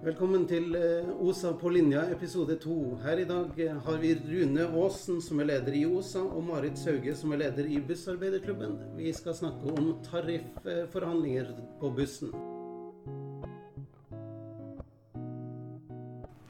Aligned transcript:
Velkommen 0.00 0.46
til 0.48 0.72
eh, 0.78 1.08
OSA 1.20 1.50
på 1.60 1.68
linja, 1.74 2.06
episode 2.08 2.54
to. 2.62 2.96
Her 3.02 3.18
i 3.20 3.26
dag 3.28 3.58
eh, 3.60 3.74
har 3.84 3.98
vi 4.00 4.14
Rune 4.16 4.64
Aasen, 4.64 5.18
som 5.20 5.42
er 5.42 5.50
leder 5.50 5.74
i 5.76 5.82
OSA, 5.84 6.22
og 6.24 6.46
Marit 6.46 6.78
Sauge, 6.80 7.12
som 7.12 7.34
er 7.36 7.42
leder 7.42 7.66
i 7.68 7.82
Bussarbeiderklubben. 7.84 8.78
Vi 8.96 9.12
skal 9.12 9.36
snakke 9.36 9.74
om 9.74 9.90
tarifforhandlinger 10.06 11.50
på 11.82 11.90
bussen. 11.98 12.32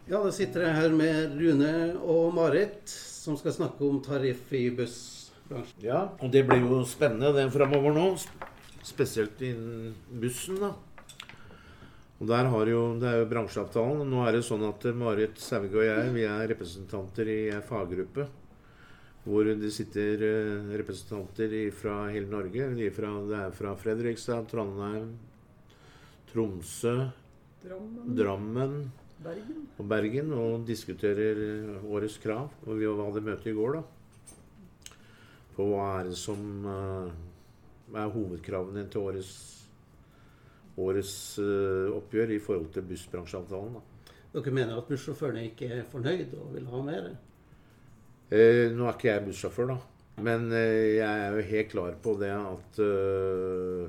Ja, 0.07 0.21
da 0.23 0.31
sitter 0.31 0.69
jeg 0.69 0.77
her 0.79 0.95
med 0.95 1.35
Rune 1.41 1.73
og 2.07 2.31
Marit, 2.39 2.87
som 2.87 3.35
skal 3.41 3.57
snakke 3.57 3.83
om 3.83 3.99
tariff 4.07 4.55
i 4.55 4.69
bussbransjen. 4.79 5.83
Ja, 5.89 6.05
og 6.23 6.31
det 6.31 6.45
blir 6.47 6.63
jo 6.63 6.85
spennende 6.87 7.35
det 7.35 7.49
framover 7.51 7.99
nå. 7.99 8.07
Spesielt 8.87 9.43
innen 9.43 9.99
bussen, 10.23 10.63
da. 10.63 10.71
Og 12.21 12.29
der 12.29 12.51
har 12.53 12.69
jo, 12.69 12.99
Det 13.01 13.09
er 13.09 13.23
jo 13.23 13.31
bransjeavtalen. 13.31 14.05
Nå 14.11 14.27
er 14.27 14.37
det 14.37 14.45
sånn 14.45 14.67
at 14.69 14.85
Marit 14.93 15.41
Sauge 15.41 15.73
og 15.73 15.87
jeg 15.87 16.13
vi 16.13 16.27
er 16.29 16.51
representanter 16.53 17.31
i 17.33 17.41
en 17.55 17.65
faggruppe. 17.65 18.29
Hvor 19.25 19.45
det 19.45 19.73
sitter 19.73 20.21
eh, 20.25 20.69
representanter 20.81 21.57
fra 21.77 22.11
hele 22.13 22.29
Norge. 22.29 22.69
Fra, 22.97 23.15
det 23.29 23.41
er 23.41 23.57
fra 23.57 23.75
Fredrikstad, 23.77 24.49
Trondheim, 24.53 25.15
Tromsø, 26.33 27.11
Drammen, 27.65 28.17
Drammen 28.17 28.77
Bergen. 29.21 29.65
og 29.77 29.89
Bergen 29.89 30.33
og 30.33 30.67
diskuterer 30.69 31.41
eh, 31.45 31.89
årets 31.89 32.21
krav. 32.21 32.53
Og 32.67 32.81
vi 32.81 32.89
hadde 32.89 33.25
møte 33.25 33.51
i 33.51 33.57
går, 33.57 33.81
da. 33.81 34.95
På 35.57 35.67
hva 35.73 35.89
er 35.99 36.09
det 36.09 36.17
som 36.21 36.69
eh, 36.69 37.99
er 38.01 38.13
hovedkravene 38.15 38.87
til 38.93 39.09
årets, 39.09 39.33
årets 40.79 41.15
eh, 41.43 41.89
oppgjør 41.97 42.35
i 42.37 42.43
forhold 42.43 42.71
til 42.75 42.87
bussbransjeavtalen. 42.91 43.79
da. 43.79 44.15
Dere 44.31 44.55
mener 44.55 44.79
at 44.79 44.87
bussjåførene 44.87 45.49
ikke 45.49 45.71
er 45.81 45.87
fornøyd 45.91 46.37
og 46.39 46.53
vil 46.55 46.69
ha 46.71 46.83
mer? 46.87 47.09
Eh, 48.31 48.69
nå 48.71 48.87
er 48.87 48.95
ikke 48.95 49.11
jeg 49.11 49.25
bussjåfør, 49.27 49.73
da. 49.73 49.79
Men 50.23 50.51
eh, 50.55 51.01
jeg 51.01 51.25
er 51.25 51.35
jo 51.35 51.47
helt 51.49 51.71
klar 51.73 51.97
på 52.03 52.15
det 52.21 52.31
at 52.37 52.81
uh, 52.85 53.89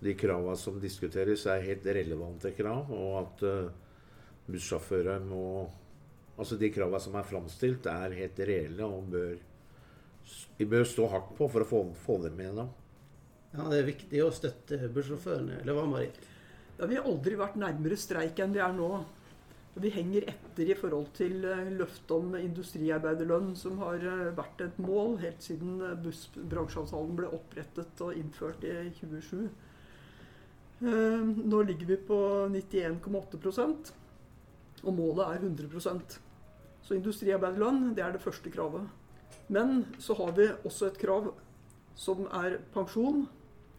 de 0.00 0.14
kravene 0.18 0.56
som 0.58 0.80
diskuteres, 0.82 1.46
er 1.48 1.64
helt 1.64 1.86
relevante 1.86 2.52
krav. 2.56 2.90
Og 2.92 3.14
at 3.22 3.46
uh, 3.46 3.70
bussjåfører 4.50 5.22
må 5.28 5.44
Altså 6.40 6.56
de 6.56 6.70
kravene 6.72 6.96
som 7.04 7.16
er 7.20 7.26
framstilt, 7.28 7.84
er 7.84 8.14
helt 8.16 8.38
reelle 8.48 8.86
og 8.86 9.10
bør 9.12 9.34
Vi 10.56 10.64
bør 10.64 10.86
stå 10.88 11.08
hardt 11.12 11.34
på 11.36 11.48
for 11.52 11.60
å 11.60 11.68
få, 11.68 11.80
få 12.00 12.16
dem 12.22 12.38
igjennom. 12.40 12.70
Ja, 13.50 13.64
det 13.66 13.80
er 13.80 13.88
viktig 13.88 14.20
å 14.22 14.32
støtte 14.34 14.78
bussjåførene, 14.94 15.60
eller 15.62 15.74
hva, 15.74 15.86
Marit? 15.90 16.20
Ja, 16.78 16.86
vi 16.86 16.98
har 16.98 17.08
aldri 17.10 17.38
vært 17.38 17.58
nærmere 17.58 17.98
streik 17.98 18.38
enn 18.42 18.54
vi 18.54 18.62
er 18.62 18.76
nå. 18.76 18.90
Vi 19.80 19.90
henger 19.94 20.26
etter 20.30 20.70
i 20.70 20.76
forhold 20.78 21.10
til 21.14 21.44
eh, 21.46 21.70
løftet 21.78 22.12
om 22.14 22.34
industriarbeiderlønn, 22.38 23.52
som 23.58 23.78
har 23.82 24.02
eh, 24.02 24.30
vært 24.36 24.62
et 24.64 24.78
mål 24.82 25.18
helt 25.22 25.42
siden 25.44 25.78
eh, 25.86 25.98
bussbransjeavtalen 26.04 27.18
ble 27.18 27.30
opprettet 27.36 28.02
og 28.06 28.18
innført 28.18 28.66
i 28.66 28.74
2007. 28.98 29.44
Eh, 30.80 31.30
Nå 31.52 31.62
ligger 31.68 31.92
vi 31.92 31.98
på 32.10 32.20
91,8% 32.54 33.92
og 34.80 34.96
målet 34.96 35.26
er 35.26 35.42
100% 35.44 36.18
Så 36.86 36.96
industriarbeiderlønn 36.96 37.92
det 37.96 38.04
er 38.04 38.14
det 38.14 38.22
første 38.24 38.50
kravet. 38.50 38.88
Men 39.52 39.84
så 39.98 40.16
har 40.18 40.32
vi 40.38 40.48
også 40.64 40.88
et 40.88 40.98
krav 40.98 41.32
som 41.98 42.24
er 42.32 42.58
pensjon. 42.74 43.26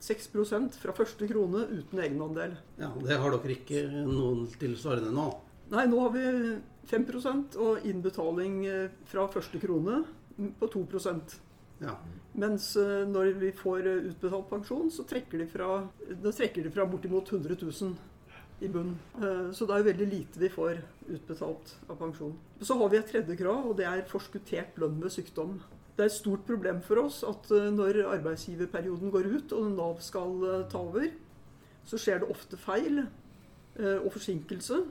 6% 0.02 0.78
fra 0.82 0.94
første 0.98 1.28
krone 1.30 1.68
uten 1.70 2.02
egenandel. 2.02 2.56
Ja, 2.82 2.90
Det 2.98 3.20
har 3.22 3.38
dere 3.38 3.56
ikke 3.56 3.86
noen 4.08 4.48
tilsvarende 4.60 5.14
nå? 5.14 5.28
Nei, 5.72 5.86
nå 5.88 6.02
har 6.02 6.12
vi 6.16 6.26
5 6.90 7.06
og 7.62 7.86
innbetaling 7.88 8.66
eh, 8.66 8.90
fra 9.08 9.28
første 9.32 9.62
krone 9.62 10.04
på 10.60 10.68
2% 10.74 11.38
Ja. 11.82 11.96
Mens 12.34 12.76
eh, 12.78 13.08
når 13.10 13.38
vi 13.40 13.52
får 13.56 13.88
eh, 13.88 14.08
utbetalt 14.12 14.50
pensjon, 14.50 14.90
så 14.92 15.06
trekker 15.08 15.40
de 15.40 15.48
fra, 15.48 15.88
trekker 16.22 16.64
de 16.66 16.72
fra 16.74 16.86
bortimot 16.86 17.32
100 17.32 17.58
000 17.62 17.96
i 18.62 18.68
bunn. 18.70 18.92
Så 19.58 19.66
det 19.66 19.74
er 19.74 19.80
jo 19.82 19.86
veldig 19.88 20.06
lite 20.06 20.38
vi 20.38 20.50
får 20.54 20.84
utbetalt 21.10 21.72
av 21.90 21.96
pensjon. 21.98 22.36
Så 22.62 22.76
har 22.78 22.92
vi 22.94 23.00
et 23.00 23.08
tredje 23.10 23.34
krav, 23.40 23.72
og 23.72 23.80
det 23.80 23.88
er 23.90 24.04
forskuttert 24.06 24.78
lønn 24.78 25.00
ved 25.02 25.10
sykdom. 25.16 25.56
Det 25.96 26.06
er 26.06 26.08
et 26.08 26.16
stort 26.16 26.46
problem 26.48 26.80
for 26.86 27.04
oss 27.04 27.20
at 27.28 27.50
eh, 27.52 27.68
når 27.74 28.06
arbeidsgiverperioden 28.14 29.12
går 29.12 29.28
ut 29.36 29.54
og 29.58 29.68
Nav 29.76 30.00
skal 30.04 30.46
eh, 30.48 30.64
ta 30.72 30.80
over, 30.80 31.10
så 31.88 32.00
skjer 32.00 32.22
det 32.22 32.32
ofte 32.32 32.60
feil 32.62 33.04
eh, 33.04 34.00
og 34.00 34.12
forsinkelse. 34.16 34.82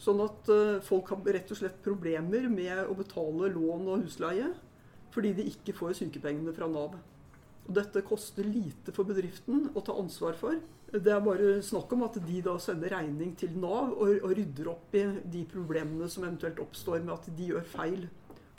Sånn 0.00 0.20
at 0.24 0.48
folk 0.80 1.10
har 1.12 1.26
rett 1.36 1.50
og 1.52 1.58
slett 1.58 1.82
problemer 1.84 2.46
med 2.48 2.86
å 2.88 2.94
betale 2.96 3.50
lån 3.52 3.82
og 3.84 4.06
husleie 4.06 4.46
fordi 5.12 5.34
de 5.36 5.44
ikke 5.50 5.74
får 5.76 5.98
sykepengene 5.98 6.54
fra 6.56 6.70
Nav. 6.70 6.94
Og 7.66 7.74
dette 7.76 8.00
koster 8.06 8.46
lite 8.48 8.94
for 8.96 9.04
bedriften 9.04 9.66
å 9.76 9.82
ta 9.84 9.92
ansvar 10.00 10.38
for. 10.40 10.56
Det 10.90 11.12
er 11.12 11.20
bare 11.20 11.58
snakk 11.66 11.92
om 11.92 12.06
at 12.06 12.16
de 12.24 12.40
da 12.46 12.54
sender 12.62 12.94
regning 12.96 13.34
til 13.36 13.52
Nav 13.60 13.92
og 13.92 14.24
rydder 14.30 14.72
opp 14.72 14.96
i 14.96 15.04
de 15.34 15.44
problemene 15.50 16.08
som 16.08 16.24
eventuelt 16.24 16.62
oppstår 16.64 17.04
med 17.04 17.18
at 17.18 17.28
de 17.36 17.50
gjør 17.52 17.68
feil. 17.74 18.08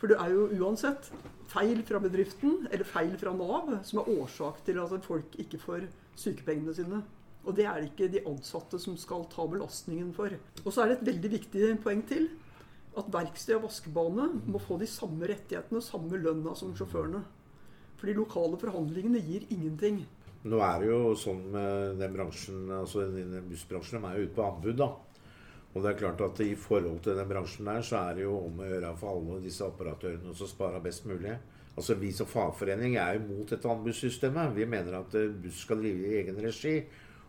For 0.02 0.10
det 0.10 0.18
er 0.18 0.32
jo 0.34 0.48
uansett 0.66 1.12
feil 1.52 1.84
fra 1.86 2.00
bedriften 2.02 2.64
eller 2.72 2.88
feil 2.90 3.12
fra 3.22 3.36
Nav 3.38 3.68
som 3.86 4.00
er 4.02 4.08
årsak 4.16 4.64
til 4.66 4.80
at 4.82 5.06
folk 5.06 5.36
ikke 5.44 5.60
får 5.62 5.84
sykepengene 6.18 6.74
sine. 6.74 7.04
Og 7.46 7.54
det 7.58 7.68
er 7.70 7.78
det 7.78 7.92
ikke 7.92 8.08
de 8.10 8.24
ansatte 8.30 8.80
som 8.82 8.96
skal 8.98 9.28
ta 9.30 9.46
belastningen 9.50 10.10
for. 10.18 10.34
Og 10.64 10.74
så 10.74 10.82
er 10.82 10.90
det 10.90 10.98
et 10.98 11.12
veldig 11.12 11.32
viktig 11.36 11.70
poeng 11.86 12.02
til. 12.10 12.32
At 12.98 13.14
verksted 13.14 13.60
og 13.60 13.68
vaskebane 13.68 14.26
må 14.50 14.60
få 14.62 14.80
de 14.82 14.90
samme 14.90 15.30
rettighetene 15.30 15.80
og 15.80 15.86
samme 15.86 16.18
lønna 16.18 16.56
som 16.58 16.74
sjåførene. 16.78 17.22
For 18.02 18.10
de 18.10 18.18
lokale 18.18 18.58
forhandlingene 18.58 19.22
gir 19.22 19.46
ingenting. 19.54 20.02
Nå 20.50 20.58
er 20.66 20.82
det 20.82 20.90
jo 20.90 21.14
sånn 21.22 21.44
med 21.54 22.02
den 22.02 22.18
bransjen, 22.18 22.66
altså 22.74 23.06
den 23.14 23.38
bussbransjen, 23.46 24.02
de 24.02 24.10
er 24.10 24.18
jo 24.18 24.26
ute 24.26 24.38
på 24.40 24.48
anbud, 24.48 24.78
da. 24.82 24.90
Og 25.72 25.80
det 25.80 25.92
er 25.92 26.00
klart 26.02 26.22
at 26.26 26.42
i 26.44 26.52
forhold 26.60 27.00
til 27.06 27.16
den 27.16 27.30
bransjen 27.30 27.70
der, 27.70 27.84
så 27.86 28.02
er 28.02 28.18
det 28.18 28.26
jo 28.26 28.34
om 28.42 28.60
å 28.60 28.68
gjøre 28.68 28.92
for 29.00 29.16
alle 29.16 29.40
disse 29.44 29.64
operatørene 29.64 30.34
å 30.34 30.50
spare 30.50 30.82
best 30.84 31.08
mulig. 31.08 31.38
Altså 31.72 31.96
Vi 31.96 32.12
som 32.12 32.28
fagforening 32.28 32.98
er 33.00 33.16
jo 33.16 33.28
mot 33.30 33.48
dette 33.48 33.70
anbudssystemet. 33.72 34.52
Vi 34.58 34.68
mener 34.68 35.00
at 35.00 35.16
eh, 35.16 35.32
buss 35.32 35.64
skal 35.64 35.80
drive 35.80 36.10
i 36.10 36.18
egen 36.20 36.42
regi. 36.44 36.76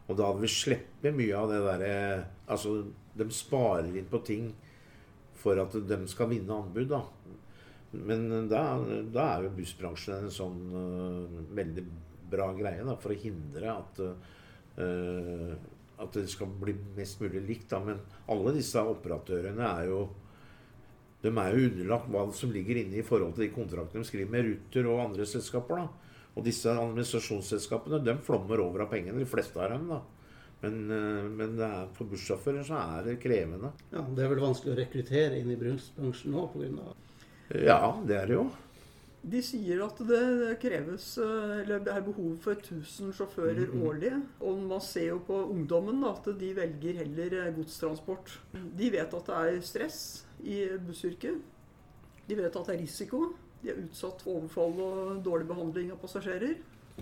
Og 0.08 0.18
da 0.18 0.26
hadde 0.26 0.42
vi 0.42 0.50
sluppet 0.50 1.14
mye 1.14 1.38
av 1.38 1.52
det 1.52 1.60
derre 1.62 1.94
Altså, 2.50 2.74
de 3.14 3.28
sparer 3.32 3.94
inn 3.94 4.10
på 4.10 4.18
ting 4.26 4.50
for 5.38 5.58
at 5.62 5.74
de 5.86 5.98
skal 6.10 6.30
vinne 6.30 6.54
anbud, 6.54 6.90
da. 6.90 7.02
Men 7.92 8.48
da, 8.50 8.62
da 9.12 9.24
er 9.34 9.46
jo 9.46 9.54
bussbransjen 9.56 10.26
en 10.26 10.32
sånn 10.32 10.60
uh, 10.72 11.40
veldig 11.56 11.84
bra 12.32 12.48
greie 12.56 12.84
da, 12.86 12.94
for 13.00 13.12
å 13.12 13.18
hindre 13.20 13.72
at 13.72 13.98
øh, 14.02 15.50
at 16.02 16.18
det 16.18 16.28
skal 16.30 16.50
bli 16.60 16.74
mest 16.96 17.20
mulig 17.22 17.42
likt. 17.46 17.68
Da. 17.70 17.80
Men 17.84 18.02
alle 18.30 18.54
disse 18.56 18.82
operatørene 18.82 19.68
er 19.68 19.88
jo 19.90 20.02
de 21.22 21.30
er 21.30 21.54
jo 21.54 21.68
underlagt 21.68 22.08
hva 22.10 22.24
som 22.34 22.50
ligger 22.50 22.80
inne 22.80 22.98
i 22.98 23.04
forhold 23.06 23.36
til 23.36 23.46
de 23.46 23.54
kontraktene 23.54 24.02
de 24.02 24.08
skriver 24.08 24.32
med 24.32 24.48
Ruter 24.48 24.88
og 24.90 25.04
andre 25.04 25.26
selskaper. 25.28 25.84
da. 25.84 26.16
Og 26.34 26.46
disse 26.46 26.72
administrasjonsselskapene 26.72 28.00
de 28.02 28.16
flommer 28.26 28.62
over 28.64 28.82
av 28.82 28.90
pengene, 28.90 29.20
de 29.22 29.28
fleste 29.28 29.60
av 29.62 29.70
dem. 29.70 29.86
da. 29.92 30.00
Men, 30.62 30.90
øh, 30.90 31.30
men 31.30 31.56
det 31.58 31.66
er, 31.66 31.86
for 31.94 32.10
bussjåfører 32.10 32.66
så 32.66 32.78
er 32.78 33.06
det 33.06 33.20
krevende. 33.22 33.72
Ja, 33.92 34.02
Det 34.02 34.24
er 34.24 34.28
vel 34.30 34.42
vanskelig 34.42 34.74
å 34.74 34.78
rekruttere 34.78 35.38
inn 35.38 35.50
i 35.50 35.58
brunstbransjen 35.58 36.34
nå 36.34 36.46
pga. 36.54 36.92
Ja, 37.58 37.80
det 38.06 38.16
er 38.16 38.26
det 38.26 38.36
jo. 38.38 38.44
De 39.22 39.38
sier 39.42 39.78
at 39.84 40.00
det 40.02 40.56
kreves, 40.58 41.04
eh, 41.22 41.60
eller 41.62 41.78
det 41.86 41.92
er 41.94 42.02
behov 42.02 42.38
for 42.42 42.54
1000 42.58 43.12
sjåfører 43.14 43.68
Mhm. 43.70 43.82
årlig. 43.86 44.12
Og 44.40 44.58
man 44.66 44.80
ser 44.80 45.06
jo 45.12 45.18
på 45.18 45.36
ungdommen 45.50 46.00
da, 46.02 46.10
at 46.10 46.24
de 46.40 46.52
velger 46.56 46.94
heller 47.04 47.46
eh, 47.46 47.52
godstransport. 47.54 48.38
De 48.76 48.90
vet 48.90 49.14
at 49.14 49.26
det 49.26 49.36
er 49.36 49.60
stress 49.60 50.24
i 50.42 50.66
bussyrket. 50.78 51.40
De 52.28 52.34
vet 52.34 52.56
at 52.56 52.66
det 52.66 52.74
er 52.74 52.82
risiko. 52.82 53.34
De 53.62 53.70
er 53.70 53.74
utsatt 53.84 54.22
for 54.22 54.40
overfall 54.40 54.80
og 54.80 55.22
dårlig 55.24 55.46
behandling 55.46 55.92
av 55.92 55.98
passasjerer. 56.02 56.56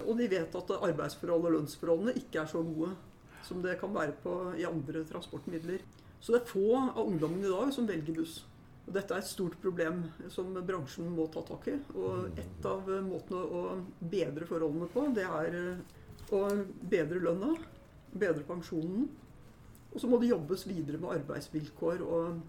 Og 0.07 0.19
de 0.19 0.29
vet 0.29 0.55
at 0.55 0.71
arbeidsforhold 0.71 1.45
og 1.47 1.53
lønnsforholdene 1.53 2.15
ikke 2.17 2.43
er 2.43 2.47
så 2.47 2.63
gode 2.63 2.95
som 3.43 3.63
det 3.63 3.79
kan 3.81 3.95
være 3.95 4.13
på, 4.23 4.55
i 4.59 4.65
andre 4.65 5.05
transportmidler. 5.05 5.81
Så 6.21 6.33
det 6.35 6.43
er 6.43 6.53
få 6.53 6.77
av 6.77 7.07
ungdommene 7.07 7.47
i 7.47 7.51
dag 7.51 7.73
som 7.73 7.87
velger 7.89 8.15
buss. 8.15 8.45
Og 8.91 8.97
dette 8.97 9.15
er 9.15 9.23
et 9.23 9.31
stort 9.31 9.55
problem 9.63 10.01
som 10.35 10.49
bransjen 10.67 11.13
må 11.15 11.29
ta 11.31 11.45
tak 11.47 11.69
i. 11.71 11.77
Og 11.95 12.41
et 12.43 12.65
av 12.67 12.89
måtene 13.07 13.39
å 13.47 13.61
bedre 14.03 14.49
forholdene 14.49 14.89
på, 14.91 15.05
det 15.15 15.29
er 15.29 15.59
eh, 15.61 15.85
å 16.35 16.41
bedre 16.91 17.23
lønna, 17.23 17.53
bedre 18.11 18.43
pensjonen. 18.49 19.07
Og 19.93 20.03
så 20.03 20.11
må 20.11 20.19
det 20.19 20.33
jobbes 20.33 20.67
videre 20.67 20.99
med 20.99 21.21
arbeidsvilkår 21.21 22.03
og 22.03 22.43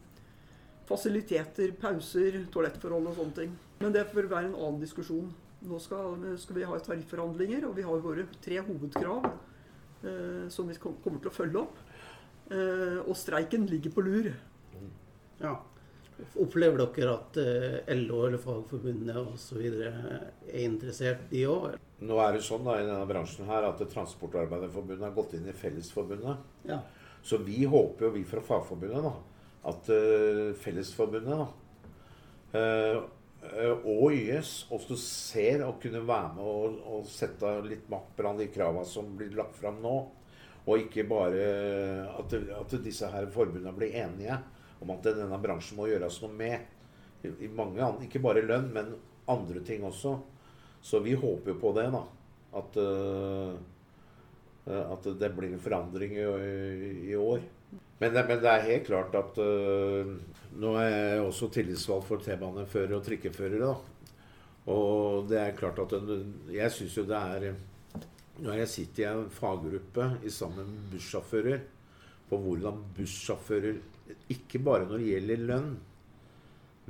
fasiliteter, 0.89 1.75
pauser, 1.77 2.41
toalettforhold 2.49 3.11
og 3.11 3.21
sånne 3.21 3.37
ting. 3.37 3.55
Men 3.85 3.93
det 3.93 4.07
bør 4.09 4.33
være 4.33 4.49
en 4.49 4.57
annen 4.57 4.81
diskusjon. 4.81 5.29
Nå 5.69 5.77
skal, 5.77 6.25
skal 6.41 6.57
vi 6.57 6.65
ha 6.65 6.77
tarifforhandlinger, 6.81 7.69
og 7.69 7.77
vi 7.77 7.85
har 7.85 8.01
våre 8.01 8.25
tre 8.41 8.63
hovedkrav 8.65 9.29
eh, 9.29 10.47
som 10.49 10.73
vi 10.73 10.81
kommer 10.81 11.21
til 11.21 11.29
å 11.29 11.37
følge 11.37 11.67
opp. 11.67 11.81
Eh, 12.49 12.97
og 13.05 13.13
streiken 13.13 13.69
ligger 13.69 13.93
på 13.93 14.09
lur. 14.09 14.33
Ja. 15.37 15.59
Opplever 16.41 16.81
dere 16.81 17.13
at 17.13 17.37
eh, 17.41 17.95
LO 17.97 18.23
eller 18.27 18.41
Fagforbundet 18.41 19.17
osv. 19.21 19.61
er 19.61 20.63
interessert, 20.63 21.23
de 21.31 21.45
òg? 21.49 21.77
Nå 22.01 22.17
er 22.23 22.35
det 22.35 22.43
sånn 22.45 22.65
da, 22.65 22.77
i 22.79 22.85
denne 22.85 23.07
bransjen 23.09 23.49
her 23.49 23.67
at 23.67 23.81
Transportarbeiderforbundet 23.93 25.05
har 25.07 25.15
gått 25.15 25.35
inn 25.37 25.49
i 25.49 25.55
Fellesforbundet. 25.55 26.45
Ja. 26.69 26.79
Så 27.21 27.37
vi 27.45 27.63
håper 27.69 28.07
jo, 28.07 28.13
vi 28.15 28.23
fra 28.25 28.41
Fagforbundet, 28.45 29.05
da, 29.05 29.15
at 29.69 29.91
uh, 29.93 30.53
Fellesforbundet 30.57 31.43
da, 31.43 31.49
uh, 32.55 33.03
uh, 33.45 33.75
og 33.85 34.15
YS 34.15 34.55
også 34.73 34.97
ser 34.97 35.65
å 35.67 35.75
kunne 35.81 36.01
være 36.07 36.31
med 36.37 36.47
og, 36.47 36.79
og 36.95 37.05
sette 37.09 37.59
litt 37.67 37.85
makt 37.91 38.15
blant 38.17 38.41
de 38.41 38.49
kravene 38.53 38.87
som 38.89 39.13
blir 39.19 39.35
lagt 39.37 39.59
fram 39.61 39.77
nå. 39.83 39.99
Og 40.61 40.77
ikke 40.77 41.07
bare 41.09 41.45
at, 42.19 42.33
at 42.53 42.73
disse 42.85 43.07
her 43.09 43.29
forbundene 43.33 43.73
blir 43.77 43.95
enige 43.97 44.37
om 44.81 44.93
at 44.95 45.05
denne 45.05 45.39
bransjen 45.41 45.79
må 45.79 45.87
gjøres 45.89 46.19
noe 46.23 46.33
med. 46.35 46.77
I, 47.21 47.49
mange 47.53 47.85
Ikke 48.07 48.21
bare 48.23 48.41
lønn, 48.45 48.71
men 48.73 48.95
andre 49.29 49.61
ting 49.65 49.85
også. 49.85 50.15
Så 50.81 50.99
vi 51.05 51.13
håper 51.13 51.53
jo 51.53 51.59
på 51.61 51.73
det, 51.77 51.87
da. 51.93 52.01
At 52.57 52.79
uh, 52.81 53.53
at 54.65 55.07
det 55.17 55.31
blir 55.33 55.53
en 55.53 55.61
forandring 55.61 56.13
i, 56.17 56.25
i 57.09 57.15
år. 57.17 57.41
Men 58.01 58.13
det, 58.13 58.23
men 58.27 58.41
det, 58.41 58.49
er 58.49 58.67
helt 58.67 58.85
klart 58.85 59.15
at 59.17 59.39
uh, 59.41 60.11
Nå 60.61 60.73
er 60.77 60.89
jeg 60.91 61.23
også 61.23 61.49
tillitsvalgt 61.53 62.07
for 62.09 62.21
T-baneførere 62.21 62.97
og 62.97 63.05
trikkeførere. 63.05 63.71
da. 63.71 64.17
Og 64.71 65.29
det 65.29 65.39
er 65.41 65.57
klart 65.57 65.79
at 65.81 65.93
Jeg 66.53 66.73
syns 66.75 66.97
jo 66.97 67.05
det 67.09 67.17
er 67.17 67.55
Når 68.41 68.59
jeg 68.61 68.69
sitter 68.69 69.03
i 69.03 69.09
en 69.09 69.29
faggruppe 69.33 70.09
sammen 70.29 70.67
med 70.67 70.91
bussjåfører 70.93 71.61
på 72.31 72.39
hvordan 72.39 72.83
bussjåfører 72.95 73.81
Ikke 74.31 74.59
bare 74.63 74.87
når 74.87 75.01
det 75.01 75.09
gjelder 75.11 75.47
lønn, 75.51 75.71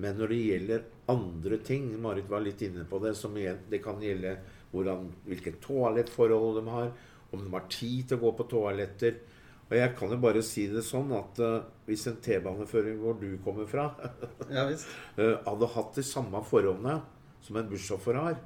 men 0.02 0.18
når 0.18 0.32
det 0.32 0.42
gjelder 0.46 0.86
andre 1.12 1.60
ting 1.66 1.90
Marit 2.02 2.30
var 2.30 2.44
litt 2.46 2.62
inne 2.66 2.86
på 2.90 3.00
det. 3.04 3.16
som 3.18 3.36
igjen, 3.38 3.60
Det 3.70 3.82
kan 3.84 4.02
gjelde 4.02 4.38
hvordan, 4.72 5.10
hvilke 5.26 5.58
toalettforhold 5.62 6.62
de 6.62 6.70
har 6.70 6.94
om 7.32 7.44
de 7.44 7.52
har 7.54 7.68
tid 7.72 8.08
til 8.08 8.20
å 8.20 8.26
gå 8.26 8.32
på 8.38 8.48
toaletter. 8.52 9.20
Og 9.72 9.78
jeg 9.78 9.92
kan 9.96 10.12
jo 10.12 10.20
bare 10.20 10.42
si 10.44 10.66
det 10.68 10.84
sånn 10.84 11.14
at 11.16 11.38
uh, 11.40 11.62
hvis 11.88 12.04
en 12.12 12.18
T-banefører 12.20 12.98
hvor 13.00 13.16
du 13.20 13.30
kommer 13.44 13.68
fra, 13.72 13.88
ja, 14.52 14.66
uh, 14.68 15.38
hadde 15.48 15.70
hatt 15.76 15.96
de 15.96 16.04
samme 16.04 16.42
forholdene 16.48 16.98
som 17.42 17.60
en 17.60 17.70
bussjåfør 17.72 18.20
har, 18.20 18.42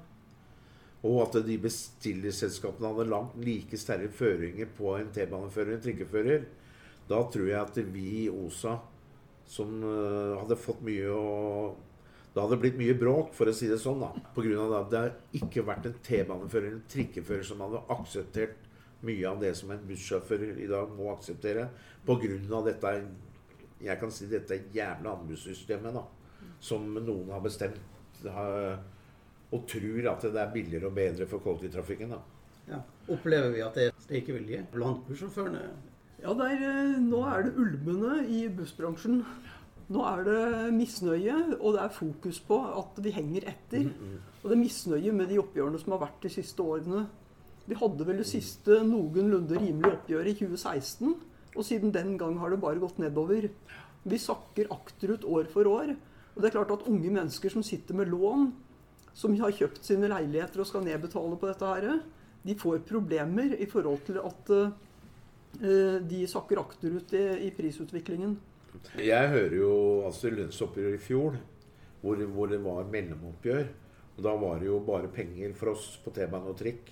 og 1.06 1.18
at 1.24 1.40
de 1.46 1.58
bestillerselskapene 1.62 2.92
hadde 2.92 3.10
langt 3.10 3.34
like 3.42 3.78
sterke 3.78 4.14
føringer 4.14 4.70
på 4.78 4.94
en 5.00 5.10
T-banefører 5.14 5.74
og 5.74 5.80
en 5.80 5.84
trikkefører, 5.88 6.46
da 7.10 7.22
tror 7.32 7.50
jeg 7.50 7.62
at 7.62 7.80
vi 7.94 8.06
i 8.26 8.30
OSA, 8.30 8.78
som 9.46 9.76
uh, 9.84 10.38
hadde 10.40 10.58
fått 10.58 10.82
mye 10.86 11.10
å 11.14 11.34
det 12.36 12.44
hadde 12.44 12.58
blitt 12.60 12.76
mye 12.76 12.94
bråk, 13.00 13.30
for 13.32 13.48
å 13.48 13.54
si 13.56 13.70
det 13.72 13.78
sånn. 13.80 14.02
da, 14.02 14.10
Pga. 14.36 14.64
at 14.82 14.90
det 14.92 15.04
ikke 15.40 15.64
vært 15.64 15.86
en 15.88 15.94
T-banefører 16.04 16.66
eller 16.68 16.82
en 16.82 16.90
trikkefører 16.92 17.46
som 17.48 17.62
hadde 17.64 17.80
akseptert 17.96 18.66
mye 19.08 19.30
av 19.30 19.40
det 19.40 19.54
som 19.56 19.72
en 19.72 19.86
bussjåfør 19.88 20.44
i 20.60 20.68
dag 20.68 20.92
må 20.98 21.14
akseptere 21.14 21.70
pga. 22.04 22.62
dette 22.66 22.92
jeg 23.86 24.00
kan 24.00 24.12
si 24.12 24.28
dette 24.28 24.60
jævla 24.74 25.16
anbudssystemet 25.16 25.96
da, 25.96 26.04
som 26.60 26.88
noen 26.96 27.32
har 27.32 27.44
bestemt 27.44 27.80
og 28.26 29.68
tror 29.70 30.08
at 30.12 30.24
det 30.26 30.42
er 30.42 30.54
billigere 30.54 30.90
og 30.90 30.96
bedre 30.96 31.28
for 31.30 31.44
kollektivtrafikken. 31.44 32.10
da. 32.10 32.20
Ja. 32.68 32.82
Opplever 33.08 33.52
vi 33.54 33.62
at 33.62 33.76
det 33.78 33.90
er 33.90 34.00
streikevilje 34.02 34.66
blant 34.74 35.06
bussjåførene? 35.08 35.70
Ja, 36.24 36.32
er, 36.32 36.62
eh, 36.64 36.96
nå 37.02 37.22
er 37.28 37.44
det 37.46 37.58
ulmende 37.60 38.22
i 38.28 38.46
bussbransjen. 38.48 39.24
Nå 39.90 40.02
er 40.10 40.24
det 40.26 40.74
misnøye, 40.74 41.36
og 41.60 41.76
det 41.76 41.82
er 41.84 41.94
fokus 41.94 42.40
på 42.42 42.58
at 42.80 42.98
vi 43.04 43.14
henger 43.14 43.46
etter. 43.52 43.86
Mm, 43.86 44.16
mm. 44.16 44.18
Og 44.42 44.50
det 44.50 44.56
er 44.56 44.64
misnøye 44.64 45.14
med 45.14 45.30
de 45.30 45.38
oppgjørene 45.42 45.82
som 45.82 45.94
har 45.94 46.08
vært 46.08 46.26
de 46.26 46.32
siste 46.34 46.64
årene. 46.64 47.06
Vi 47.66 47.78
hadde 47.78 48.08
vel 48.08 48.22
det 48.22 48.30
siste 48.30 48.80
noenlunde 48.86 49.60
rimelige 49.60 49.94
oppgjøret 50.00 50.34
i 50.34 50.38
2016. 50.42 51.16
Og 51.56 51.64
siden 51.66 51.94
den 51.94 52.18
gang 52.18 52.38
har 52.42 52.52
det 52.52 52.62
bare 52.62 52.82
gått 52.82 52.98
nedover. 53.02 53.48
Vi 54.06 54.18
sakker 54.22 54.72
akterut 54.74 55.26
år 55.26 55.50
for 55.52 55.70
år. 55.70 55.94
Og 56.36 56.42
det 56.42 56.50
er 56.50 56.58
klart 56.58 56.74
at 56.74 56.88
unge 56.90 57.10
mennesker 57.10 57.54
som 57.54 57.64
sitter 57.64 57.96
med 57.96 58.10
lån, 58.12 58.50
som 59.16 59.36
har 59.40 59.54
kjøpt 59.56 59.86
sine 59.88 60.10
leiligheter 60.12 60.60
og 60.60 60.68
skal 60.68 60.84
nedbetale 60.84 61.38
på 61.40 61.48
dette 61.48 61.70
her, 61.70 62.02
de 62.46 62.56
får 62.60 62.84
problemer 62.86 63.56
i 63.58 63.66
forhold 63.70 64.04
til 64.06 64.20
at 64.22 64.52
uh, 64.54 64.74
de 65.60 66.26
sakker 66.28 66.60
akterut 66.62 67.14
i, 67.16 67.24
i, 67.48 67.52
prisutviklingen. 67.56 68.36
Jeg 69.00 69.32
hører 69.32 69.56
jo 69.56 69.72
altså 70.08 70.32
lønnsoppgjør 70.34 70.98
i 70.98 71.02
fjor, 71.02 71.38
hvor, 72.02 72.22
hvor 72.36 72.52
det 72.52 72.60
var 72.64 72.90
mellomoppgjør. 72.92 73.68
Og 74.16 74.24
da 74.24 74.34
var 74.40 74.60
det 74.60 74.70
jo 74.70 74.80
bare 74.88 75.12
penger 75.12 75.56
for 75.58 75.74
oss 75.74 75.96
på 76.04 76.14
T-bane 76.16 76.52
og 76.52 76.58
trikk. 76.60 76.92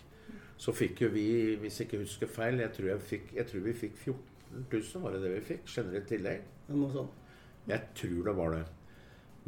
Så 0.59 0.73
fikk 0.75 1.03
jo 1.05 1.09
vi, 1.13 1.27
hvis 1.59 1.79
jeg 1.79 1.89
ikke 1.89 2.03
husker 2.03 2.31
feil, 2.31 2.61
jeg 2.61 2.71
tror, 2.75 2.89
jeg 2.91 3.07
fikk, 3.09 3.33
jeg 3.35 3.49
tror 3.49 3.65
vi 3.65 3.75
fikk 3.75 3.97
14 3.97 4.65
000, 4.71 5.03
var 5.03 5.15
det 5.15 5.23
det 5.23 5.33
vi 5.33 5.45
fikk? 5.47 5.65
Generelt 5.71 6.07
tillegg? 6.11 6.47
Noe 6.71 6.91
sånt. 6.93 7.19
Jeg 7.67 7.93
tror 7.95 8.27
det 8.27 8.35
var 8.37 8.55
det. 8.57 8.63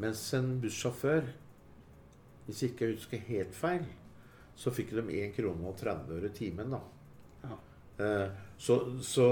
Mens 0.01 0.23
en 0.35 0.56
bussjåfør, 0.63 1.29
hvis 2.45 2.63
jeg 2.63 2.73
ikke 2.73 2.91
husker 2.94 3.29
helt 3.29 3.56
feil, 3.56 3.85
så 4.56 4.71
fikk 4.71 4.94
de 4.95 5.03
1 5.03 5.33
krone 5.35 5.68
og 5.68 5.77
30 5.79 6.15
øre 6.18 6.31
timen, 6.35 6.71
da. 6.71 6.81
Eh, 7.97 8.27
så, 8.57 9.01
så, 9.01 9.27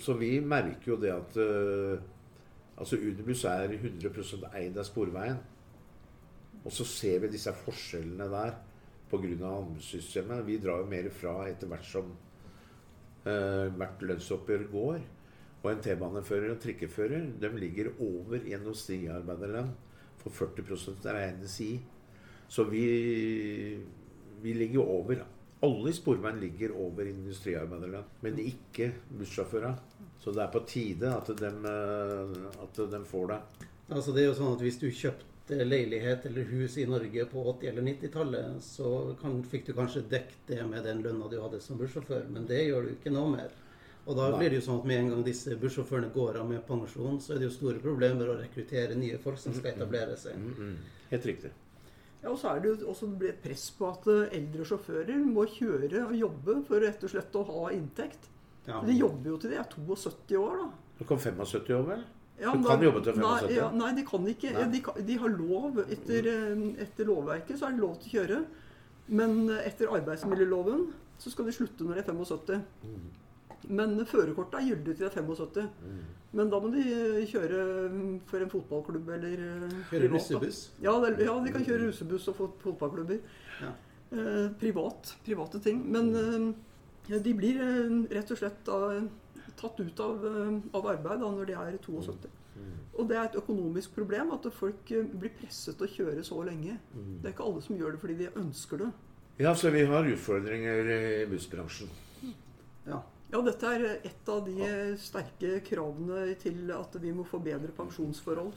så, 0.00 0.14
vi 0.20 0.40
merker 0.40 0.92
jo 0.92 0.98
det 1.00 1.12
at 1.12 1.36
uh, 1.40 2.00
altså 2.76 2.96
Unibuss 2.96 3.44
er 3.48 3.72
100 3.76 4.50
eid 4.58 4.76
av 4.76 4.88
Sporveien. 4.88 5.40
Og 6.62 6.72
så 6.72 6.86
ser 6.88 7.22
vi 7.24 7.32
disse 7.32 7.52
forskjellene 7.64 8.28
der 8.32 8.54
pga. 9.10 9.32
anbudssystemet. 9.48 10.46
Vi 10.46 10.60
drar 10.62 10.80
jo 10.80 10.90
mer 10.90 11.08
fra 11.12 11.34
etter 11.48 11.68
hvert 11.68 11.88
som 11.88 12.12
uh, 13.26 13.66
hvert 13.76 14.04
lønnsoppgjør 14.08 14.68
går. 14.72 15.02
Og 15.62 15.70
en 15.70 15.82
T-banefører 15.84 16.56
og 16.56 16.62
trikkefører 16.62 17.28
de 17.40 17.50
ligger 17.54 17.92
over 18.00 18.40
gjennomsnittsarbeiderlønn 18.48 19.70
for 20.22 20.34
40% 20.34 21.06
regnes 21.06 21.60
i. 21.62 21.76
Så 22.48 22.64
vi, 22.68 22.86
vi 24.42 24.56
ligger 24.56 24.82
over. 24.82 25.22
Alle 25.62 25.90
i 25.90 25.94
Sporveien 25.94 26.40
ligger 26.42 26.72
over 26.74 27.06
industriarbeiderne, 27.06 28.00
men 28.20 28.38
ikke 28.42 28.88
bussjåfører. 29.18 29.76
Så 30.18 30.32
det 30.34 30.42
er 30.42 30.50
på 30.54 30.62
tide 30.66 31.10
at 31.14 31.28
de, 31.38 31.50
eh, 31.70 32.64
at 32.64 32.80
de 32.90 33.04
får 33.06 33.28
det. 33.30 33.38
Altså 33.88 34.14
det 34.14 34.24
er 34.24 34.28
jo 34.30 34.38
sånn 34.38 34.56
at 34.56 34.62
Hvis 34.62 34.78
du 34.80 34.88
kjøpte 34.90 35.64
leilighet 35.66 36.26
eller 36.26 36.50
hus 36.50 36.76
i 36.78 36.86
Norge 36.86 37.26
på 37.30 37.44
80- 37.52 37.68
eller 37.70 37.82
90-tallet, 37.82 38.62
så 38.62 39.16
kan, 39.20 39.42
fikk 39.42 39.66
du 39.66 39.72
kanskje 39.76 40.04
dekket 40.10 40.46
det 40.46 40.62
med 40.66 40.86
den 40.86 41.02
lønna 41.02 41.28
du 41.30 41.40
hadde 41.42 41.60
som 41.60 41.78
bussjåfør, 41.78 42.26
men 42.30 42.46
det 42.46 42.62
gjør 42.66 42.86
du 42.88 42.94
ikke 42.96 43.14
nå 43.14 43.26
mer. 43.34 43.50
Og 44.04 44.16
da 44.18 44.32
blir 44.34 44.50
det 44.50 44.58
jo 44.58 44.66
sånn 44.66 44.80
at 44.80 44.86
med 44.90 44.98
en 44.98 45.10
gang 45.12 45.26
disse 45.26 45.54
bussjåførene 45.62 46.10
går 46.14 46.40
av 46.40 46.48
med 46.50 46.64
pensjon, 46.66 47.20
så 47.22 47.34
er 47.34 47.42
det 47.42 47.50
jo 47.50 47.54
store 47.54 47.82
problemer 47.82 48.30
å 48.32 48.38
rekruttere 48.40 48.98
nye 48.98 49.18
folk 49.22 49.38
som 49.38 49.54
skal 49.54 49.76
etablere 49.76 50.16
seg. 50.18 50.38
Mm, 50.38 50.54
mm, 50.56 50.72
mm. 50.72 51.04
Helt 51.12 51.28
riktig. 51.30 51.52
Ja, 52.22 52.30
og 52.30 52.38
så 52.38 52.52
er 52.52 52.62
det 52.62 52.76
også 52.86 53.08
et 53.26 53.40
press 53.42 53.66
på 53.74 53.88
at 53.90 54.06
eh, 54.12 54.36
eldre 54.38 54.66
sjåfører 54.68 55.18
må 55.26 55.44
kjøre 55.50 56.04
og 56.04 56.14
jobbe 56.14 56.60
for 56.68 56.84
rett 56.84 57.02
og 57.02 57.10
slett 57.10 57.38
å 57.38 57.42
ha 57.48 57.70
inntekt. 57.74 58.28
Ja. 58.68 58.78
De 58.86 58.94
jobber 58.94 59.32
jo 59.32 59.38
til 59.42 59.50
de 59.50 59.58
er 59.58 59.66
72 59.72 60.38
år, 60.38 60.60
da. 60.60 60.68
Du 61.00 61.06
kan 61.08 61.18
75 61.18 61.72
år, 61.74 61.86
vel? 61.88 62.04
Ja, 62.38 62.52
du 62.54 62.62
kan 62.62 62.78
da, 62.78 62.86
jobbe 62.86 63.02
til 63.02 63.18
75? 63.18 63.24
Nei, 63.26 63.56
ja, 63.56 63.70
nei, 63.74 63.90
de 63.96 64.04
kan 64.06 64.28
ikke. 64.32 64.52
De, 64.70 64.82
de, 65.08 65.16
har 65.24 65.34
lov 65.34 65.82
etter, 65.88 66.28
eh, 66.30 66.62
etter, 66.84 67.08
lovverket, 67.10 67.58
så 67.58 67.68
er 67.68 67.74
det 67.74 67.82
lov 67.82 67.98
til 67.98 68.12
å 68.12 68.14
kjøre. 68.20 68.38
Men 69.18 69.42
eh, 69.48 69.66
etter 69.70 69.90
arbeidsmiljøloven 69.98 70.86
så 71.22 71.34
skal 71.34 71.50
de 71.50 71.56
slutte 71.58 71.86
når 71.86 71.98
de 71.98 72.04
er 72.04 72.08
75. 72.22 72.62
Mm. 72.86 73.10
Men 73.68 73.94
førerkortet 74.08 74.58
er 74.58 74.68
gyldig 74.72 74.96
til 74.96 75.04
de 75.04 75.08
er 75.10 75.14
75. 75.14 75.70
Mm. 75.82 76.02
Men 76.32 76.50
da 76.50 76.58
må 76.62 76.72
de 76.72 76.82
eh, 76.82 77.22
kjøre 77.28 77.62
mm, 77.92 78.12
for 78.26 78.42
en 78.42 78.52
fotballklubb 78.52 79.08
eller 79.16 79.40
Kjøre 79.90 80.10
russebuss? 80.14 80.60
Ja, 80.82 80.96
ja, 81.04 81.34
de 81.44 81.54
kan 81.54 81.64
kjøre 81.66 81.88
russebuss 81.88 82.28
og 82.32 82.38
fotballklubber. 82.62 83.20
Ja. 83.60 83.72
Eh, 84.12 84.46
privat. 84.60 85.16
Private 85.24 85.60
ting. 85.62 85.84
Men 85.92 86.14
eh, 86.16 87.18
de 87.22 87.34
blir 87.36 87.60
eh, 87.60 87.98
rett 88.16 88.32
og 88.32 88.40
slett 88.40 88.64
da 88.66 89.02
tatt 89.58 89.80
ut 89.80 90.00
av, 90.00 90.26
eh, 90.26 90.54
av 90.72 90.86
arbeid 90.94 91.20
da, 91.20 91.30
når 91.30 91.50
de 91.50 91.58
er 91.58 91.78
72. 91.84 92.30
Mm. 92.52 92.74
Og 93.00 93.08
det 93.08 93.16
er 93.16 93.28
et 93.28 93.38
økonomisk 93.40 93.94
problem 93.96 94.34
at 94.36 94.48
folk 94.54 94.92
eh, 94.92 95.06
blir 95.06 95.32
presset 95.36 95.78
til 95.78 95.88
å 95.88 95.92
kjøre 95.96 96.26
så 96.26 96.42
lenge. 96.46 96.76
Mm. 96.92 97.16
Det 97.20 97.30
er 97.30 97.36
ikke 97.36 97.48
alle 97.48 97.64
som 97.64 97.78
gjør 97.78 97.96
det 97.96 98.02
fordi 98.02 98.18
de 98.20 98.30
ønsker 98.42 98.84
det. 98.84 98.90
Ja, 99.40 99.54
så 99.56 99.72
vi 99.72 99.84
har 99.88 100.08
utfordringer 100.12 100.90
i 100.92 101.02
bussbransjen. 101.30 101.90
Ja. 102.86 103.00
Ja 103.32 103.40
dette 103.44 103.70
er 103.74 103.86
et 104.04 104.28
av 104.28 104.42
de 104.44 104.68
sterke 105.00 105.54
kravene 105.64 106.34
til 106.40 106.68
at 106.76 106.98
vi 107.00 107.14
må 107.16 107.24
få 107.24 107.40
bedre 107.42 107.72
pensjonsforhold. 107.76 108.52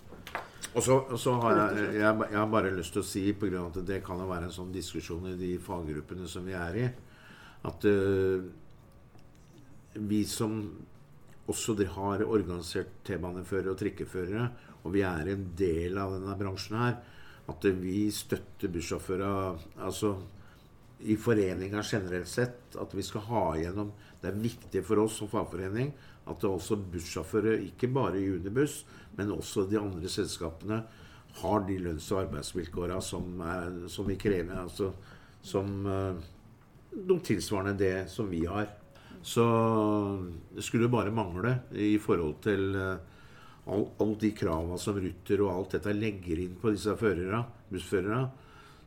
Og 0.75 0.83
så, 0.83 0.97
så 1.21 1.37
har 1.39 1.55
jeg, 1.55 1.85
jeg, 2.01 2.01
jeg, 2.03 2.35
har 2.35 2.51
bare 2.51 2.73
lyst 2.75 2.95
til 2.97 3.03
å 3.03 3.07
si, 3.07 3.23
av 3.31 3.69
at 3.69 3.79
det 3.87 4.01
kan 4.03 4.19
være 4.19 4.49
en 4.49 4.57
sånn 4.57 4.75
diskusjon 4.75 5.31
i 5.31 5.37
de 5.39 5.53
faggruppene 5.63 6.27
som 6.27 6.43
vi 6.47 6.57
er 6.59 6.79
i, 6.81 6.89
at 7.65 7.87
uh, 7.87 8.43
vi 9.95 10.21
som 10.27 10.59
også 11.47 11.75
de 11.77 11.87
har 11.89 12.25
organisert 12.25 12.99
T-baneførere 13.05 13.71
og 13.71 13.79
trikkeførere, 13.79 14.47
og 14.83 14.93
vi 14.93 15.03
er 15.05 15.29
en 15.31 15.49
del 15.57 15.97
av 16.01 16.17
denne 16.17 16.35
bransjen 16.39 16.79
her, 16.81 16.97
at 17.49 17.67
vi 17.77 18.07
støtter 18.13 18.71
bussjåfører 18.73 19.61
altså 19.85 20.15
i 20.99 21.17
foreninga 21.19 21.83
generelt 21.83 22.27
sett, 22.27 22.75
at 22.79 22.93
vi 22.95 23.03
skal 23.03 23.25
ha 23.27 23.45
igjennom 23.57 23.91
Det 24.21 24.29
er 24.31 24.39
viktig 24.41 24.81
for 24.85 25.03
oss 25.03 25.19
som 25.19 25.29
fagforening 25.29 25.91
at 26.25 26.41
det 26.41 26.49
også 26.49 26.79
bussjåfører, 26.89 27.59
ikke 27.67 27.91
bare 27.93 28.17
i 28.17 28.29
Unibuss, 28.33 28.79
men 29.17 29.33
også 29.35 29.67
de 29.69 29.77
andre 29.77 30.09
selskapene, 30.09 30.79
har 31.35 31.65
de 31.67 31.75
lønns- 31.83 32.07
og 32.15 32.23
arbeidsvilkåra 32.23 32.97
som, 33.03 33.43
som, 33.91 34.07
vi 34.07 34.15
krever. 34.17 34.55
Altså, 34.57 34.89
som 35.45 35.83
noe 35.85 37.25
tilsvarende 37.27 37.75
det 37.77 38.09
som 38.09 38.31
vi 38.31 38.41
har. 38.49 38.71
Så 39.21 39.45
det 40.55 40.63
skulle 40.65 40.89
bare 40.89 41.13
mangle 41.13 41.59
i 41.77 41.97
forhold 42.01 42.39
til 42.45 42.73
uh, 42.73 42.97
alle 43.65 43.87
all 44.03 44.15
de 44.21 44.29
kravene 44.37 44.77
som 44.81 44.97
Ruter 45.01 45.41
og 45.41 45.51
alt 45.51 45.77
dette 45.77 45.93
legger 45.95 46.41
inn 46.43 46.57
på 46.61 46.73
disse 46.75 46.93
førere, 46.99 47.41
bussførerne, 47.71 48.27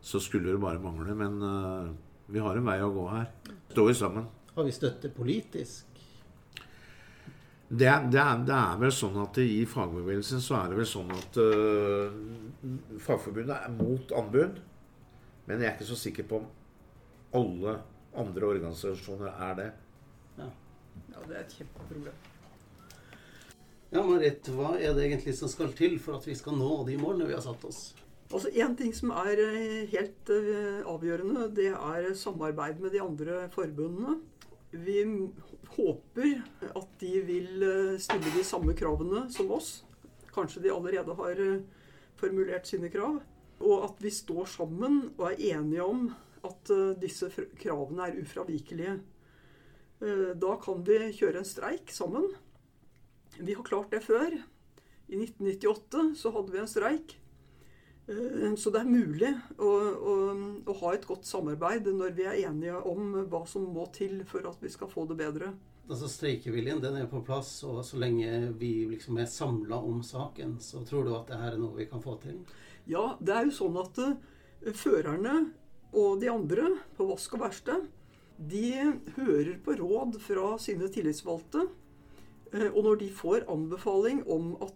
så 0.00 0.20
skulle 0.20 0.52
det 0.52 0.60
bare 0.62 0.80
mangle. 0.82 1.14
Men 1.14 1.42
uh, 1.42 1.90
vi 2.26 2.42
har 2.42 2.56
en 2.56 2.68
vei 2.68 2.78
å 2.82 2.92
gå 2.94 3.06
her. 3.12 3.28
Står 3.72 3.90
vi 3.90 3.98
sammen. 3.98 4.28
Har 4.54 4.66
vi 4.66 4.74
støtte 4.74 5.10
politisk? 5.14 5.84
Det, 7.68 7.84
det, 7.84 8.20
er, 8.20 8.38
det, 8.48 8.54
er, 8.54 8.78
vel 8.80 8.92
sånn 8.96 9.18
at 9.20 9.36
i 9.42 9.60
fagbevegelsen 9.68 10.40
så 10.40 10.56
er 10.62 10.70
det 10.70 10.78
vel 10.78 10.88
sånn 10.88 11.10
at 11.12 11.36
uh, 11.36 12.14
Fagforbundet 13.04 13.58
er 13.58 13.74
mot 13.76 14.14
anbud. 14.16 14.62
Men 15.48 15.60
jeg 15.60 15.68
er 15.68 15.76
ikke 15.76 15.90
så 15.90 15.98
sikker 16.00 16.28
på 16.28 16.40
om 16.40 16.48
alle 17.36 17.76
andre 18.18 18.48
organisasjoner 18.48 19.36
er 19.50 19.54
det. 19.60 19.68
Ja, 20.40 20.48
ja 21.12 21.28
det 21.28 21.36
er 21.36 21.44
et 21.44 21.56
kjempeproblem. 21.60 22.26
Ja, 23.88 24.02
Marit, 24.04 24.48
hva 24.52 24.74
er 24.76 24.92
det 24.96 25.06
egentlig 25.06 25.32
som 25.36 25.48
skal 25.48 25.70
til 25.76 25.96
for 26.02 26.18
at 26.18 26.26
vi 26.28 26.34
skal 26.36 26.56
nå 26.60 26.82
de 26.88 26.98
målene 27.00 27.28
vi 27.28 27.36
har 27.36 27.44
satt 27.44 27.62
oss? 27.68 27.92
Altså 28.28 28.50
Én 28.52 28.75
ting 28.76 28.92
som 28.92 29.12
er 29.16 29.40
eh, 29.40 29.87
helt 29.88 30.28
uh, 30.28 30.85
avgjørende, 30.92 31.47
det 31.56 31.70
er 31.73 32.08
samarbeid 32.12 32.80
med 32.82 32.92
de 32.92 33.00
andre 33.00 33.47
forbundene. 33.54 34.18
Vi 34.68 35.00
håper 35.78 36.42
at 36.76 36.90
de 37.00 37.12
vil 37.25 37.64
uh, 37.64 37.94
stille 37.97 38.32
de 38.35 38.44
samme 38.44 38.75
kravene 38.76 39.25
som 39.32 39.49
oss. 39.56 39.70
Kanskje 40.35 40.66
de 40.66 40.73
allerede 40.75 41.14
har 41.16 41.40
formulert 42.20 42.68
sine 42.68 42.90
krav. 42.92 43.16
Og 43.64 43.87
at 43.87 44.02
vi 44.04 44.12
står 44.12 44.44
sammen 44.52 45.00
og 45.16 45.30
er 45.30 45.54
enige 45.56 45.82
om 45.82 46.11
at 46.47 46.70
disse 47.00 47.26
kravene 47.58 48.04
er 48.06 48.20
ufravikelige. 48.20 48.92
Da 50.38 50.52
kan 50.62 50.85
vi 50.87 51.00
kjøre 51.16 51.40
en 51.40 51.49
streik 51.49 51.90
sammen. 51.90 52.28
Vi 53.40 53.56
har 53.58 53.66
klart 53.66 53.90
det 53.90 54.04
før. 54.04 54.37
I 55.08 55.18
1998 55.18 56.12
så 56.20 56.30
hadde 56.37 56.54
vi 56.54 56.62
en 56.62 56.70
streik. 56.70 57.16
Eh, 58.08 58.54
så 58.56 58.72
det 58.72 58.80
er 58.80 58.88
mulig 58.88 59.30
å, 59.60 59.68
å, 59.68 60.14
å, 60.64 60.76
ha 60.80 60.92
et 60.94 61.04
godt 61.08 61.28
samarbeid 61.28 61.90
når 61.92 62.14
vi 62.16 62.24
er 62.28 62.38
enige 62.48 62.78
om 62.88 63.12
hva 63.28 63.42
som 63.48 63.66
må 63.74 63.84
til 63.94 64.22
for 64.28 64.46
at 64.48 64.62
vi 64.64 64.72
skal 64.72 64.88
få 64.92 65.04
det 65.10 65.18
bedre. 65.18 65.52
Altså 65.88 66.08
Streikeviljen 66.12 66.80
den 66.84 66.98
er 67.00 67.08
på 67.08 67.20
plass, 67.24 67.50
og 67.64 67.80
så 67.84 68.00
lenge 68.00 68.50
vi 68.60 68.72
liksom 68.90 69.20
er 69.20 69.28
samla 69.28 69.80
om 69.80 70.02
saken, 70.04 70.58
så 70.60 70.82
tror 70.88 71.04
du 71.04 71.14
at 71.16 71.30
det 71.30 71.40
her 71.40 71.54
er 71.54 71.60
noe 71.60 71.76
vi 71.76 71.88
kan 71.88 72.04
få 72.04 72.18
til? 72.20 72.42
Ja, 72.88 73.14
det 73.20 73.34
er 73.34 73.48
jo 73.48 73.56
sånn 73.56 73.76
at 73.80 74.00
uh, 74.00 74.16
førerne 74.76 75.38
og 75.96 76.20
de 76.20 76.28
andre 76.28 76.74
på 76.96 77.08
vask 77.08 77.36
og 77.36 77.44
verksted, 77.46 77.88
de 78.38 78.66
hører 79.16 79.54
på 79.64 79.78
råd 79.80 80.20
fra 80.22 80.52
sine 80.60 80.90
tillitsvalgte. 80.92 81.64
Uh, 82.52 82.68
og 82.68 82.82
når 82.84 83.00
de 83.04 83.10
får 83.16 83.48
anbefaling 83.48 84.22
om 84.28 84.54
at 84.64 84.74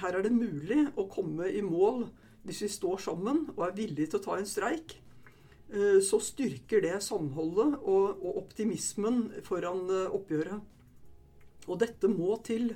her 0.00 0.16
er 0.16 0.24
det 0.24 0.32
mulig 0.34 0.86
å 0.98 1.04
komme 1.12 1.46
i 1.52 1.60
mål 1.62 2.06
hvis 2.48 2.64
vi 2.64 2.70
står 2.72 3.04
sammen 3.04 3.44
og 3.54 3.62
er 3.66 3.76
villige 3.76 4.12
til 4.12 4.20
å 4.20 4.24
ta 4.24 4.38
en 4.38 4.48
streik, 4.48 4.96
eh, 5.70 5.98
så 6.04 6.20
styrker 6.22 6.82
det 6.84 6.96
samholdet 7.04 7.78
og, 7.78 8.22
og 8.22 8.40
optimismen 8.42 9.26
foran 9.46 9.84
eh, 9.92 10.14
oppgjøret. 10.16 10.76
Og 11.68 11.80
dette 11.82 12.08
må 12.08 12.38
til. 12.46 12.72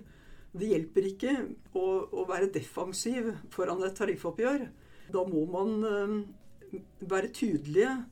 Det 0.52 0.68
hjelper 0.68 1.06
ikke 1.08 1.36
å, 1.80 1.84
å 2.12 2.26
være 2.28 2.50
defensiv 2.52 3.30
foran 3.54 3.80
et 3.86 3.96
tariffoppgjør. 3.96 4.66
Da 5.12 5.22
må 5.28 5.46
man 5.48 5.78
eh, 5.88 6.18
være 7.08 7.32
tydelige 7.32 8.02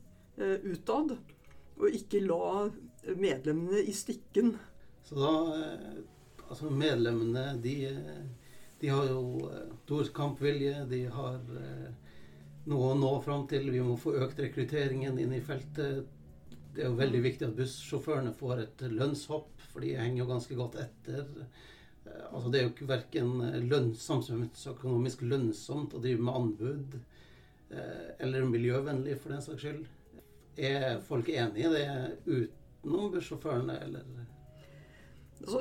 utad, 0.40 1.10
og 1.76 1.96
ikke 1.98 2.22
la 2.24 2.70
medlemmene 3.18 3.82
i 3.84 3.92
stikken. 3.92 4.54
Så 5.04 5.18
da 5.20 5.32
Altså 6.50 6.66
medlemmene, 6.74 7.52
de 7.62 7.74
de 8.80 8.88
har 8.88 9.06
jo 9.06 9.50
eh, 9.52 9.72
stor 9.84 10.04
kampvilje. 10.04 10.84
De 10.84 11.04
har 11.06 11.34
eh, 11.34 11.88
noe 12.70 12.92
å 12.92 12.96
nå 12.96 13.10
fram 13.24 13.44
til. 13.48 13.68
Vi 13.72 13.82
må 13.84 13.96
få 14.00 14.14
økt 14.24 14.40
rekrutteringen 14.40 15.18
inn 15.20 15.34
i 15.36 15.42
feltet. 15.44 16.06
Det 16.70 16.84
er 16.84 16.88
jo 16.88 17.00
veldig 17.00 17.20
viktig 17.26 17.48
at 17.48 17.58
bussjåførene 17.58 18.32
får 18.38 18.62
et 18.64 18.84
lønnshopp, 18.94 19.50
for 19.72 19.84
de 19.84 19.96
henger 19.98 20.22
jo 20.22 20.30
ganske 20.30 20.56
godt 20.56 20.78
etter. 20.80 21.28
Eh, 22.06 22.24
altså 22.30 22.48
Det 22.48 22.60
er 22.60 22.64
jo 22.64 22.72
ikke 22.72 22.88
verken 22.88 23.92
samfunnsøkonomisk 24.00 25.26
lønnsomt 25.28 25.96
å 25.96 26.02
drive 26.02 26.24
med 26.24 26.42
anbud 26.42 27.00
eller 27.70 28.48
miljøvennlig, 28.50 29.12
for 29.22 29.30
den 29.30 29.42
saks 29.44 29.60
skyld. 29.62 29.84
Er 30.58 30.96
folk 31.06 31.28
enig 31.30 31.62
i 31.62 31.68
det 31.70 31.84
utenom 32.26 33.12
bussjåførene, 33.12 33.76
eller? 33.84 34.08
Altså, 35.44 35.60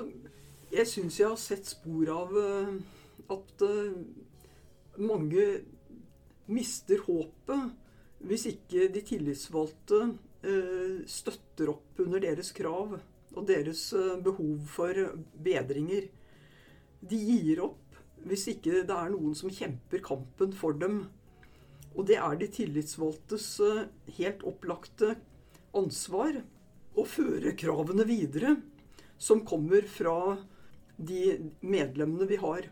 jeg 0.73 0.89
syns 0.89 1.19
jeg 1.19 1.29
har 1.29 1.37
sett 1.37 1.69
spor 1.69 2.09
av 2.15 2.33
at 3.29 3.63
mange 4.99 5.43
mister 6.49 7.01
håpet 7.05 8.25
hvis 8.27 8.47
ikke 8.49 8.89
de 8.91 9.03
tillitsvalgte 9.05 9.99
uh, 10.09 10.97
støtter 11.07 11.71
opp 11.71 12.01
under 12.03 12.23
deres 12.23 12.51
krav 12.55 12.97
og 12.97 13.45
deres 13.47 13.85
uh, 13.95 14.17
behov 14.23 14.57
for 14.67 14.97
bedringer. 15.39 16.09
De 16.99 17.19
gir 17.19 17.63
opp 17.63 17.99
hvis 18.27 18.49
ikke 18.51 18.83
det 18.83 18.95
er 18.95 19.13
noen 19.13 19.37
som 19.37 19.53
kjemper 19.53 20.03
kampen 20.03 20.51
for 20.57 20.75
dem. 20.75 21.05
Og 21.95 22.09
det 22.09 22.17
er 22.19 22.35
de 22.39 22.49
tillitsvalgtes 22.51 23.47
helt 24.17 24.43
opplagte 24.47 25.13
ansvar 25.77 26.41
å 26.99 27.05
føre 27.07 27.55
kravene 27.57 28.03
videre 28.07 28.57
som 29.19 29.45
kommer 29.47 29.87
fra 29.87 30.35
de 30.99 31.37
medlemmene 31.63 32.27
vi 32.27 32.39
har. 32.41 32.67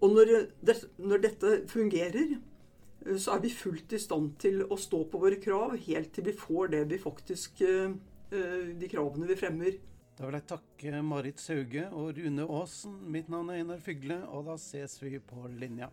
Og 0.00 0.14
når, 0.16 0.30
det, 0.64 0.76
når, 0.96 1.22
dette 1.26 1.56
fungerer, 1.68 2.36
eh, 3.04 3.18
så 3.20 3.36
er 3.36 3.44
vi 3.44 3.52
fullt 3.52 3.92
i 3.92 4.00
stand 4.00 4.32
til 4.40 4.62
å 4.64 4.78
stå 4.80 5.04
på 5.12 5.20
våre 5.20 5.40
krav 5.42 5.76
helt 5.86 6.14
til 6.16 6.30
vi 6.30 6.36
får 6.36 6.72
det 6.76 6.86
vi 6.92 7.00
faktisk 7.02 7.60
eh, 7.66 7.92
eh, 8.32 8.72
De 8.80 8.90
kravene 8.90 9.28
vi 9.28 9.38
fremmer. 9.40 9.76
Da 10.16 10.28
vil 10.28 10.36
jeg 10.36 10.48
takke 10.48 11.02
Marit 11.04 11.40
Sauge 11.40 11.86
og 11.96 12.16
Rune 12.16 12.44
Aasen. 12.44 12.96
Mitt 13.12 13.30
navn 13.32 13.52
er 13.52 13.62
Einar 13.62 13.80
Fygle, 13.84 14.18
og 14.28 14.48
da 14.50 14.56
ses 14.60 14.98
vi 15.00 15.16
på 15.16 15.46
linja. 15.56 15.88